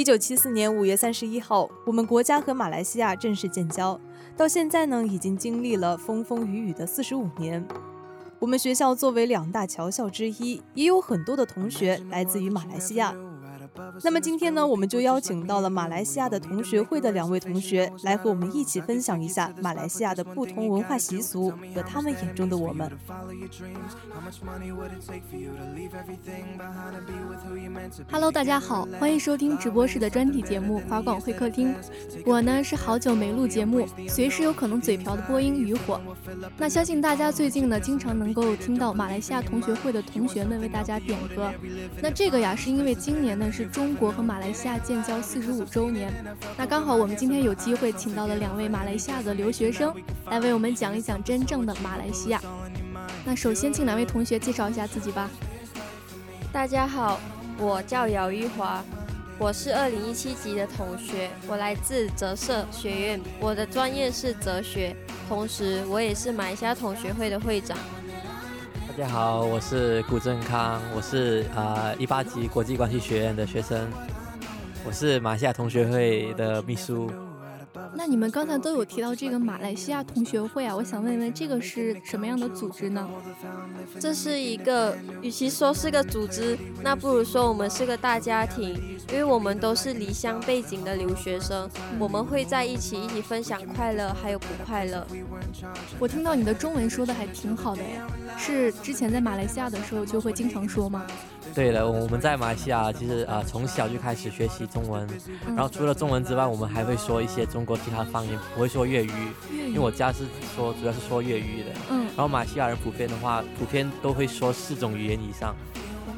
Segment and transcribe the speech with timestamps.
[0.00, 4.00] 一九七四年五月三十一号，我们国家和马来西亚正式建交。
[4.34, 7.62] 到现在呢，已经经历了风风雨雨的四十五年。
[8.38, 13.14] 我们学校作为两大侨校之一，也有很多的同学来自于马来西亚。
[14.02, 22.90] 那么今天呢，我们就邀请到了马来西亚的同学会的两位同学，来和我们一起分享一下马来西亚的不同文化习俗和他们眼中的我们。
[28.10, 31.74] Hello，大家好，欢迎收听直播室的专题节目《华广会客厅》。
[32.24, 36.00] 我呢是好久没录节目，随时有可能嘴瓢的播音渔火。
[36.56, 41.50] 那相信大家最近呢，经常能够听到马来西亚同学会的同学们为大家点歌。
[42.02, 43.70] 那这个呀，是因为今年呢是。
[43.70, 46.12] 中中国和马来西亚建交四十五周年，
[46.56, 49.92] 那刚好我们今天有机会请到了两位马来西亚的留学生，
[50.30, 52.40] 来为我们讲一讲真正的马来西亚。
[53.24, 55.28] 那首先请两位同学介绍一下自己吧。
[56.52, 57.18] 大家好，
[57.58, 58.80] 我叫姚玉华，
[59.40, 64.94] 我是二零一七级的同学，我来自哲社学院，我的专业是哲学，
[65.28, 67.76] 同时我也是马来西亚同学会的会长。
[68.90, 73.88] 大家好，我是古正康，我是啊一八级国际关系学院的学生，
[74.84, 77.08] 我是马来西亚同学会的秘书。
[77.94, 83.08] 那你们刚才都有提到这个马来西亚同学会啊，我想问问，这个是什么样的组织呢？
[83.98, 88.74] 这是一个，与其说是个组织，那不如说我们是个大家庭，
[89.10, 91.68] 因为我们都是离乡背景的留学生，
[91.98, 95.06] 我们会在一起，一起分享快乐，还有不快乐。
[95.98, 98.06] 我听到你的中文说的还挺好的呀，
[98.38, 101.04] 是之前在马来西亚的时候就会经常说吗？
[101.52, 105.06] 对的，我们在马来西亚其实啊从小就开始学习中文，
[105.48, 109.10] 然后除了中文之外，我们还会说一些中国其他方言，不会说粤语，
[109.52, 110.24] 因为我家是
[110.54, 111.70] 说主要是说粤语的。
[111.90, 112.04] 嗯。
[112.16, 115.54] 然后马来西亚人普遍的话，普遍都会说四种语言以上。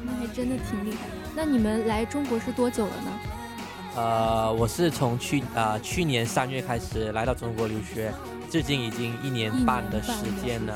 [0.05, 1.07] 那还真的挺厉害。
[1.35, 3.11] 那你们来中国是多久了呢？
[3.95, 8.11] 呃，我是从去呃去年三月开始来到中国留学，
[8.49, 10.13] 至今已经一年半的时
[10.43, 10.75] 间了。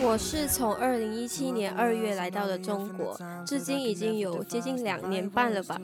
[0.00, 3.16] 我是从二零一七年二月来到的中国，
[3.46, 5.80] 至今已经有接近两年半了吧。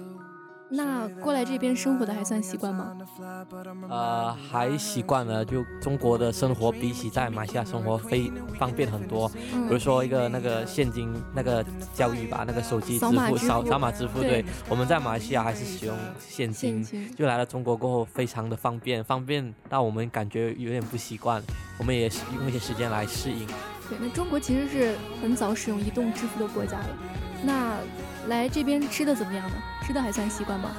[0.70, 2.96] 那过来这边生活的还算习惯吗？
[3.88, 5.44] 呃，还习惯了。
[5.44, 9.28] 就中国的生活比起在马来西亚生活非方便很多。
[9.28, 16.84] 比如说一个那个现金那个交易吧，那个手机支付扫扫码支付，对，我们在马来西亚还是使用现金，
[17.16, 21.42] 就来了中国过后非常的方便，方便到我们感觉有点不习惯，
[21.78, 23.46] 我们也是用一些时间来适应。
[23.88, 26.88] 对，那中国其实是很早使用移动支付的国家了。
[27.42, 27.76] 那
[28.28, 29.56] 来这边吃的怎么样呢？
[29.86, 30.70] 吃的还算习惯吗？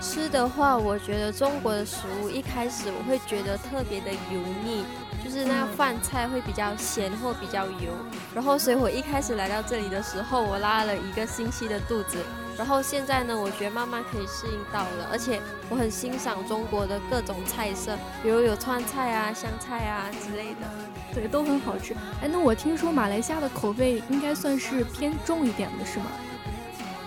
[0.00, 4.84] 吃的话，我觉得中国的食物一开始我会觉得特别的油腻，
[5.24, 7.92] 就是那饭菜会比较咸或比较油。
[8.34, 12.18] 然后，所以我一开始来到这里的时候，我拉了一个星期的肚子。
[12.58, 15.40] 然后现在呢，我觉得慢慢可以适应到了，而且
[15.70, 20.68] 我很欣赏中国的各种菜色，比如有川菜啊、湘菜啊之类的，
[21.14, 21.94] 对，都很好吃。
[22.20, 26.06] 哎，那我听说马来西亚的口味应该算是偏重一点的，是吗？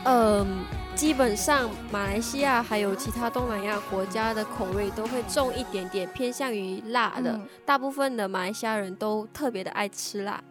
[0.10, 0.64] 嗯，
[0.96, 7.38] 基本上马来西亚还有其他东南亚国家的口味都会重一点点，偏向于辣的。
[7.66, 10.42] 大部分的马来西亚人都特别的爱吃辣。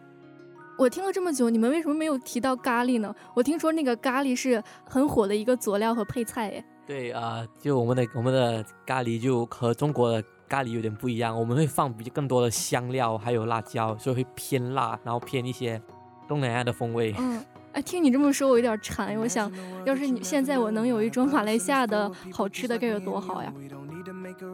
[0.77, 3.11] 我听了这么久，你们为什么没有提到咖喱呢？
[3.33, 6.63] 我听说那个咖喱是很火的一个佐料和配菜，哎。
[6.85, 15.81] 对啊，就我们的我们的咖喱就和中国的咖喱有点不一样，我们会放比更多的香料，还有辣椒，所以会偏辣，然后偏一些
[16.27, 17.15] 东南亚的风味。
[17.17, 17.43] 嗯。
[17.77, 19.15] 哎，听你这么说，我有点馋。
[19.19, 19.51] 我想，
[19.85, 23.53] 要是你现在我能有一桌马来西亚的好吃的，该有多好呀！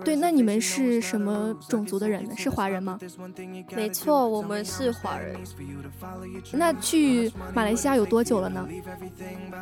[0.03, 2.33] 对，那你们是什么种族的人呢？
[2.37, 2.99] 是华人吗？
[3.75, 5.35] 没错，我们是华人。
[6.51, 8.67] 那去马来西亚有多久了呢？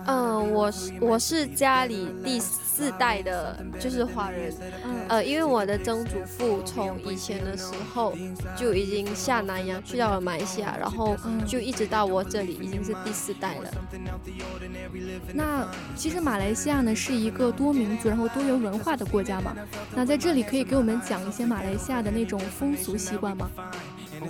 [0.05, 4.53] 嗯，我是我是家里第四代的，就是华人。
[5.07, 8.13] 呃，因为我的曾祖父从以前的时候
[8.55, 13.69] 就已经下南洋去到了马来西亚，然后就一直到我这里，已经是第四代了。
[15.33, 19.55] 那其实马来西亚呢是一个多民族然后多元文化的国家嘛？
[19.95, 23.49] 那在这里可以给我们讲一些马来西亚的那种风俗习惯吗？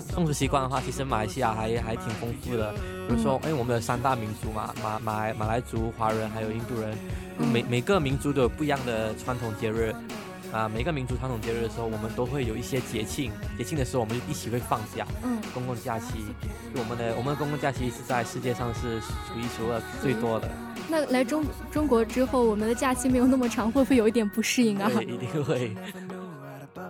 [0.10, 2.72] 风俗习惯的话，其实马来西亚还还挺丰富的。
[3.08, 6.96] 比如说，哎，我们有三大民族嘛，马马来马来族、华人还有印度人。
[7.52, 9.92] 每每个民族都有不一样的传统节日
[10.52, 10.70] 啊。
[10.70, 13.32] 每个民族传统节日的时候，我们都会有一些节庆。
[13.58, 16.26] 节庆的时候，我们就一起会放假，嗯，公共假期。
[16.76, 20.50] 我们的我们的公共假期是在世界上是数一数二最多的。
[20.90, 24.90] 那来中中国之后，我们的假期没有那么长，会不会有一点不适应啊？
[25.02, 25.76] 一定会。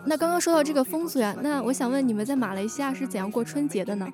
[0.06, 4.08] 那刚刚说到这个风俗呀，那我想问你们在马来西亚是怎样过春节的呢？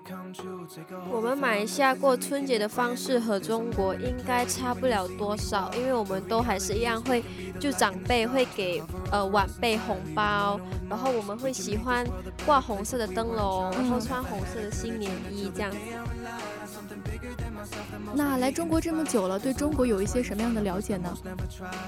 [1.11, 7.23] 我们马来西亚过春节的方式和中国应该差不了多少，因为我们都还是一样会，
[7.59, 12.05] 就长辈会给呃晚辈红包，然后我们会喜欢
[12.45, 15.77] 挂红色的灯笼，然后穿红色的新年衣这样子。
[18.13, 21.13] 那来中国这么久了，对中国有一些什么样的了解呢？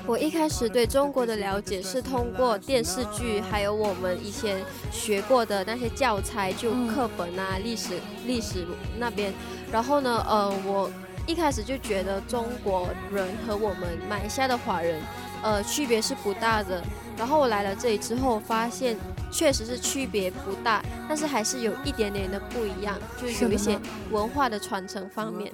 [0.06, 8.66] 我一开始对中国的了解是通过电视剧，还有我们以前学过的那些教材，就课本啊、历史、历史
[8.98, 9.33] 那边。
[9.71, 10.89] 然后呢，呃，我
[11.27, 15.00] 一开始就觉得中国人和我们马来西亚的华人，
[15.44, 16.83] 呃，区别是不大的。
[17.18, 18.97] 然后我来了这里之后，发现。
[19.31, 25.53] 确实是区别不大，但是还是有一点点的不一样，就是有一些文化的传承方面。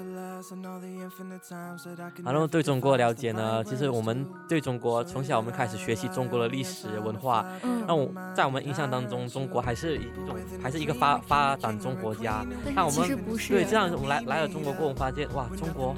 [2.23, 7.45] 然后对中国了解呢，其实我们对中国从小我们开始学习中国的历史文化。
[7.63, 7.83] 嗯。
[7.87, 12.45] 那我在我们印象当中，中国还是一种还是一个发发展中国家。
[12.73, 13.07] 那我们
[13.47, 15.95] 对这样我们来来了中国过后，发现哇，中国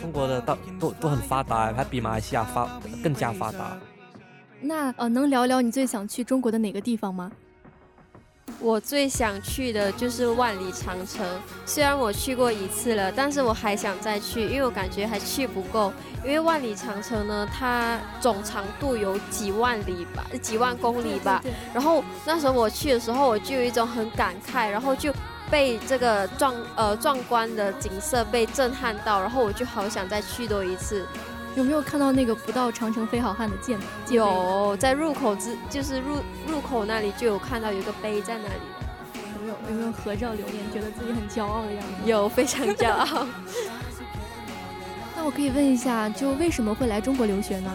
[0.00, 3.76] 中国的都都都很发达，还比马来西亚发更加发达。
[4.60, 7.30] 那呃，能聊聊你最想去中国的哪个地方吗？
[8.58, 11.26] 我最想去的就是万里长城。
[11.64, 15.92] 虽然我去过一次了，但是我还想再去，因为我感觉还去不够。
[16.24, 21.42] 因为万里长城呢，它总长度有几万里吧，几万公里吧。
[21.72, 25.12] 然后那时候我去的时候，我就有一种很感慨，然后就
[25.50, 31.06] 被这个壮呃壮观的景色被震撼到，然后我就好想再去多一次。
[31.56, 33.78] 有没有看到那个“不到长城非好汉”的剑？
[34.10, 38.60] 有，在入口之，就是入入口那里就有看到有个碑在那里。
[39.34, 40.70] 有没有有没有合照留念？
[40.70, 41.88] 觉得自己很骄傲的样子？
[42.04, 43.26] 有，非常骄傲。
[45.16, 47.72] 那我可以问一下，就为什么会来中国留学呢？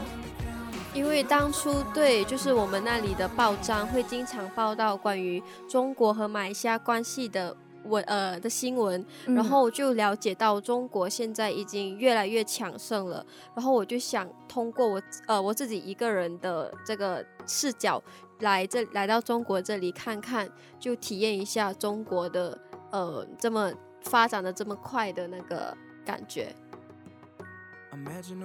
[0.94, 7.58] 因为当初对，就是我们那里的报章会经常报道关于中国和马来西亚关系的。
[7.86, 13.26] 文呃的新闻，然后我就了解到中国现在已经越来越强盛了，
[13.56, 18.02] 然后我就想通过我呃我自己一个人的这个视角
[18.40, 20.50] 来这来到中国这里看看，
[20.80, 22.58] 就体验一下中国的
[22.92, 23.72] 呃这么
[24.02, 26.56] 发展的这么快的那个感觉。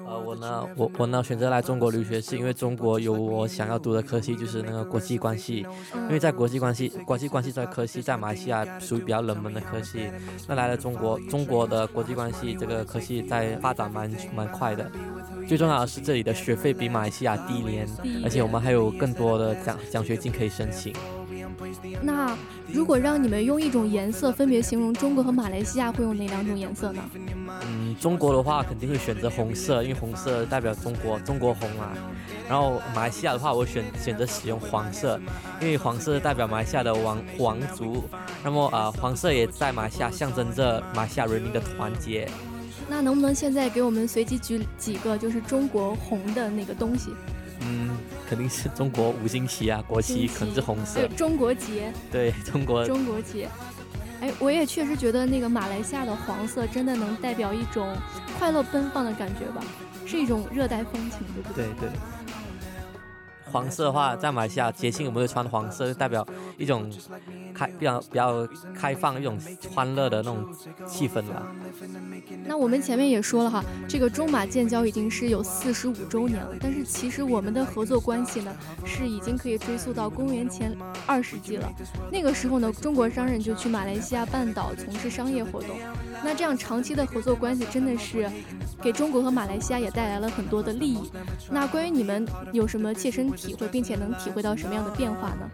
[0.07, 5.65] 呃，我呢，我我呢选择来中国留学，是因为中国有我想要读的科系，就是那个国际关系。
[5.95, 10.11] 因为在国际关系，国际关系这科系在马来西亚属于比较冷门的科系。
[10.49, 14.91] 那来了中国，中国的国际关系这个科系在发展蛮蛮快的。
[15.47, 17.87] 最重要的是这里的学费比马来西亚低廉，
[18.25, 20.93] 而且我们还有更多的奖奖学金可以申请。
[22.03, 22.37] 那
[22.71, 27.03] 如果让你们用一种颜色分别形容中国和马来西亚，会用哪两种颜色呢？
[27.67, 31.93] 嗯，中国的话肯定会选择红色，因为红色代表中国，中国红啊。
[32.49, 35.21] 然后马来西亚的话，我选选择使用黄色，
[35.61, 38.05] 因为黄色代表马来西亚的王王族。
[38.45, 42.29] 那么啊，黄色也在马来西亚象征着马来西亚人民的团结。
[42.89, 47.11] 那能不能现在给我们随机举几个就是中国红的那个东西？
[47.61, 47.96] 嗯，
[48.28, 51.06] 肯定是中国五星旗啊，国旗可能是红色。
[51.16, 51.92] 中国结。
[52.11, 52.85] 对 中国。
[52.85, 53.49] 中国结。
[54.21, 57.95] 哎，我也确实觉得那个马来西亚的黄色真的能代表一种
[58.38, 59.62] 快乐奔放的感觉吧，
[60.06, 61.66] 是一种热带风情，对不对？
[61.66, 61.88] 对对。
[63.57, 66.27] 黄色的话，在马来西亚节庆我们会穿黄色，代表
[66.59, 66.93] 一种
[67.55, 69.39] 开比较比较开放、一种
[69.75, 70.45] 欢乐的那种
[70.87, 71.43] 气氛吧。
[72.45, 81.73] 那我们前面也说了哈，这个中马建交已经是有四十五周年了，但是其实我们的合作关系呢，是已经可以追溯到公元前二世纪了。
[82.13, 85.71] 那个时候呢，中国商人就去马来西亚半岛从事商业活动。
[86.25, 88.31] 那这样长期的合作关系真的是
[88.83, 91.11] 给中国和马来西亚也带来了很多的利益。
[91.51, 95.51] 那关于你们有什么切身体会，并且能体会到什么样的变化呢？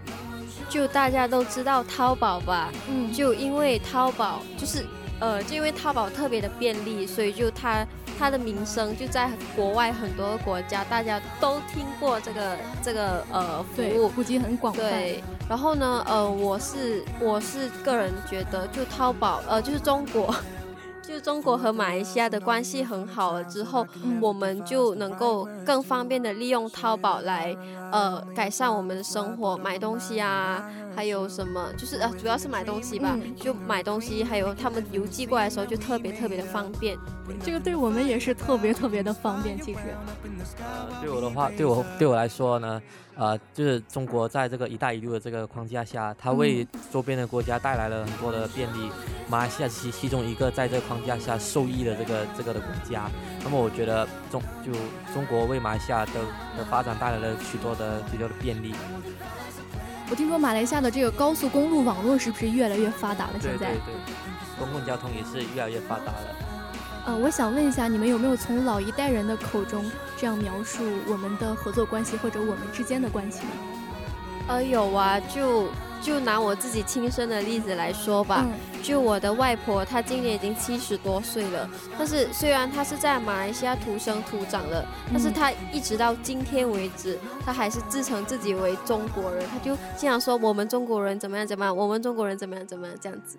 [0.68, 4.84] 就大家都知道淘宝吧，嗯，就因为淘宝就是。
[5.20, 7.86] 呃，就因为淘宝特别的便利，所以就它
[8.18, 14.82] 它的名声就在国外很多国家，大家都听过这个这个呃服务，普及很广泛。
[14.82, 20.34] 对，然后呢，呃，我是我是个人觉得，就淘宝呃就是中国。
[21.02, 23.86] 就中国和马来西亚的关系很好了之后，
[24.20, 27.54] 我们就能够更方便的利用淘宝来，
[27.90, 36.96] 呃，改善我们的生活，买东西啊，还有什么，就是呃，主要是买东西吧，就买东西，还有他们邮寄过来的时候就特别特别的方便。
[37.44, 39.80] 这个对我们也是特别特别的方便，其实。
[40.58, 42.80] 呃，对我的话，对我对我来说呢。
[43.14, 48.90] 呃，就是中国在这个“一带一路”的这个框架下，它为周边的国家带来了很多的便利。
[49.28, 53.10] 马来西亚其其中一个在这个框架下受益的这个这个的国家。
[53.42, 54.72] 那么，我觉得中就
[55.14, 56.12] 中国为马来西亚的
[56.58, 58.74] 的发展带来了许多的许多的便利。
[60.10, 63.32] 我听说马来西亚的这个高速公路网络是不是越来越发达了？
[63.40, 64.04] 现在对对对，
[64.58, 66.36] 公共交通也是越来越发达了。
[67.06, 73.50] 呃，我想问一下，你们有没有从老一代人的口中这样描述我们的合作关系或者我们之间的关系呢？
[74.48, 75.68] 呃，有啊，就
[76.02, 78.44] 就拿我自己亲身的例子来说吧，
[78.82, 93.38] 就我的外婆，她今年已经七十多岁了，但是虽然她是在马来西亚土生土长的，但是她一直到今天为止，她还是自称自己为中国人，她就经常说我们中国人怎么样怎么样，我们中国人怎么样怎么样这样子。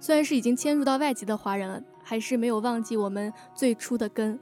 [0.00, 1.80] 虽然是已经迁入到外籍的华人了。
[2.04, 4.36] 还是没有忘记我们最初的根。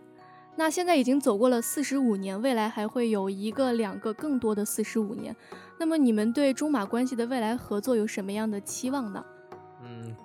[0.57, 5.37] 那现在已经走过了四十五年，未来还会有一个、两个、更多的四十五年。
[5.81, 9.25] 那么你们对中马关系的未来合作有什么样的期望呢？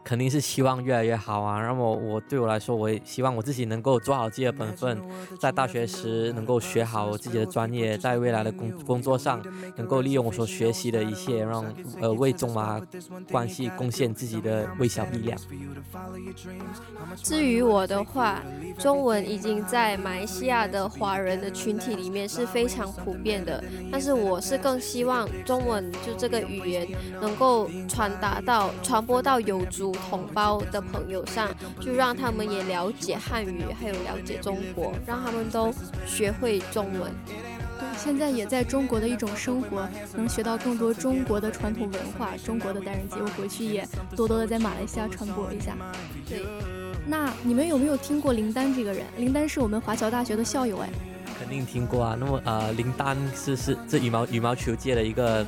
[0.03, 1.61] 肯定是希望越来越好啊。
[1.61, 5.01] 那么我对我来说，我也希望我自己能够做好自己的本分，
[5.39, 9.41] 在大学时能够学好自己的专业，在未来的工工作上
[9.77, 11.65] 能够利用我所学习的一切，让
[12.01, 12.81] 呃为中马
[13.31, 15.39] 关系贡献自己的微小力量。
[17.23, 18.41] 至于我的话，
[18.77, 26.87] 中文已经在马来西亚的华人的群体里面是非常普遍的，但是我是更希望中文就这个语言
[27.21, 29.35] 能够传达到、传播到。
[29.45, 35.73] 有族同胞的朋友上，就让他们也了解汉语，还有了解中国，让他们都
[36.05, 37.11] 学会中文。
[37.27, 45.75] 对，现在也在中国的一种生活，能学到更多中国的传统文化，中国的待人接物，回去也多多的在马来西亚传播一下。
[46.27, 46.45] 对，
[47.05, 49.05] 那你们有没有听过林丹这个人？
[49.17, 50.89] 林丹是我们华侨大学的校友哎。
[51.37, 52.17] 肯定听过啊。
[52.17, 55.45] 那么呃，林丹是是这羽毛羽毛球界的一个。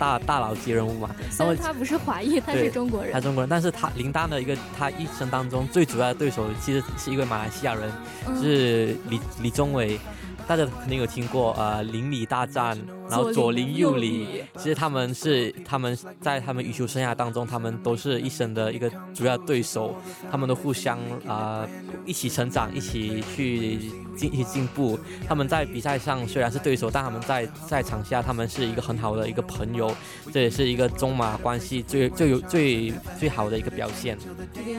[0.00, 7.92] 大大佬级人物嘛，然后他不是华裔，他是中国人，他中国人，但是他林丹的一个他一生当中最主要的对手其实是一位马来西亚人，
[8.40, 10.00] 是李李宗伟。
[10.50, 12.76] 大家肯定有听过，呃，邻里大战，
[13.08, 19.94] 然后左邻右里，其实他们是他们在他们羽球生涯当中，他们都是一生的一个主要对手，
[20.28, 21.64] 他们都互相啊
[22.04, 23.78] 一起成长，一起去
[24.16, 24.98] 进一起进步。
[25.28, 29.94] 他们在比赛上虽然是对手，但他们在赛场下，他们是一个很好的一个朋友，
[30.32, 34.18] 这也是一个中马关系最最有最最好的一个表现。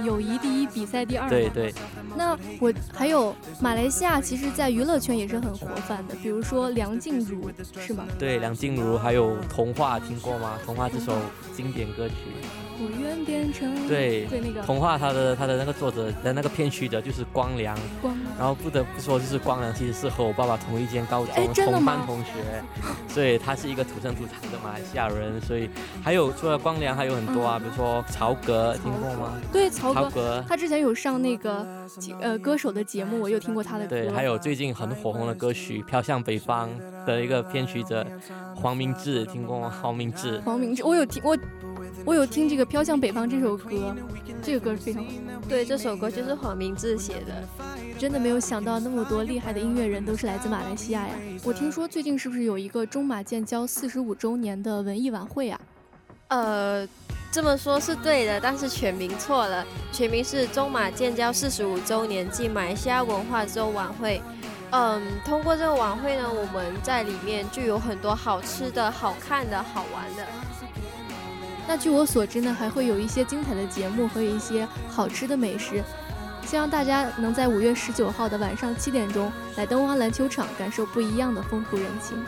[0.04, 1.30] 友谊第一，比赛第二。
[1.30, 1.74] 对对。
[2.18, 7.50] 那我还有马来西亚，其实，在娱乐圈也是很活泛的，比如说梁静茹，
[7.80, 8.06] 是吗？
[8.18, 10.58] 对，梁静茹，还有《童话》，听过吗？
[10.65, 11.18] 《童话》这首
[11.56, 12.15] 经典歌曲。
[12.84, 18.18] 我愿变成对对那个童话，它的它的那个作者的那个片曲的就是光良，光。
[18.38, 22.32] 然后不得不说，就是光良其实是和我爸爸同一间高中同班同学，
[23.08, 25.40] 所以他是一个土生土长的马来西亚人。
[25.42, 25.70] 所以
[26.04, 29.34] 还有除了光良，还有很多啊，比如说曹格，听过吗？
[29.52, 31.66] 对，曹格，他之前有上那个
[32.20, 33.90] 呃歌手的节目，我有听过他的歌。
[33.90, 36.70] 对，还有最近很火红的歌曲《飘向北方》
[37.06, 38.06] 的一个编曲者
[38.56, 39.72] 黄明志，听过吗？
[39.82, 41.38] 黄明志，黄明志，我有听我。
[42.05, 43.96] 我有听这个《飘向北方》这首歌，
[44.41, 45.12] 这个歌非常好。
[45.48, 47.48] 对，这首歌就是黄明志写的。
[48.00, 51.13] 真的没有想到那么多厉害的音乐人都是来自马来西亚呀！
[51.43, 55.62] 我听说最近是不是有一个中马建交四十五周年的文艺晚会啊？
[56.29, 56.88] 呃，
[57.31, 64.20] 这么说是对的，但是全名错了，全名是中马建交四十五周年暨马来西亚文化周晚会。
[64.72, 70.25] 嗯，通过这个晚会呢，我们在里面就有很多好吃的、好看的、好玩的。
[71.72, 75.82] 那据我所知呢，还会有一些精彩的节目和一些好吃的美食。
[76.46, 82.22] 希望大家能在五月十九号的晚上七点钟来灯光篮球场，感受不一样的风土人情。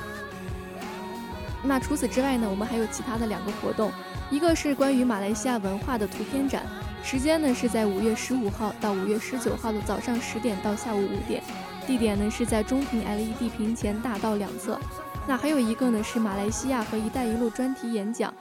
[1.61, 3.91] 那除此之外呢，我们还有其他的两个活动，
[4.31, 6.63] 一个是关于马来西亚文化的图片展，
[7.03, 11.43] 时间呢是在五月十五号到五月十九号的早上十点到下午五点。
[11.85, 14.79] 地点呢是在中庭 LED 屏前大道两侧。
[15.27, 18.33] 那还有一个呢是马来西亚和“一带一路”专题演讲，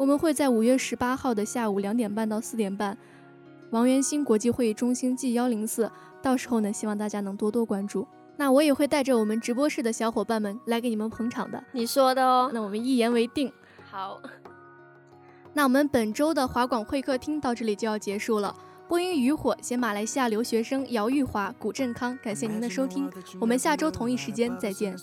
[0.00, 2.96] 我们会在五月十八号的下午两点半到四点半，
[3.68, 5.92] 王源新国际会议中心 G 幺零四。
[6.22, 8.08] 到时候呢，希望大家能多多关注。
[8.38, 11.62] 那我也会带着我们直播室的小伙伴们来给你们捧场的。
[11.72, 13.52] 你说的哦，那我们一言为定。
[13.90, 14.18] 好，
[15.52, 18.56] 那我们本周的华广会客厅到这里就要结束了。
[18.90, 23.08] 播音渔火携马来西亚留学生姚玉华、古振康，感谢您的收听，
[23.40, 24.96] 我们下周同一时间再见。